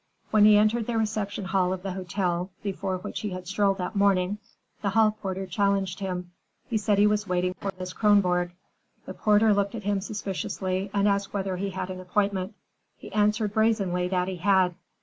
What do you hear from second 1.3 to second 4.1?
hall of the hotel before which he had strolled that